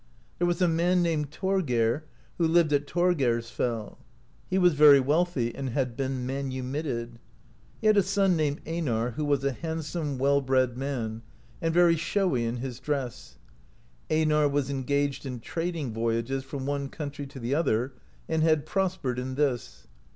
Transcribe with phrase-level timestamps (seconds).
[0.39, 2.05] There was a man named Thorgeir,
[2.39, 3.99] who lived at Thorgeirsfell (28);
[4.49, 7.19] he was very wealthy and had been manumitted;
[7.79, 11.21] he had a son named Einar, who was a handsome, well bred man,
[11.61, 13.37] and very showy in his dress.
[14.09, 17.93] Einar was engaged in trading voyages from one country to the other,
[18.27, 19.87] and had prospered in this.